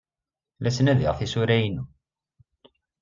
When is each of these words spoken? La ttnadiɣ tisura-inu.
La 0.61 0.69
ttnadiɣ 0.71 1.13
tisura-inu. 1.15 1.83